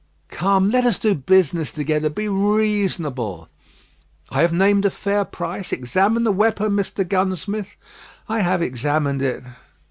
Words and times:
"Come, 0.29 0.71
let 0.71 0.83
us 0.83 0.97
do 0.97 1.13
business 1.13 1.71
together. 1.71 2.09
Be 2.09 2.27
reasonable." 2.27 3.49
"I 4.31 4.41
have 4.41 4.51
named 4.51 4.83
a 4.83 4.89
fair 4.89 5.23
price. 5.25 5.71
Examine 5.71 6.23
the 6.23 6.31
weapon, 6.31 6.71
Mr. 6.71 7.07
Gunsmith." 7.07 7.75
"I 8.27 8.39
have 8.39 8.63
examined 8.63 9.21
it." 9.21 9.43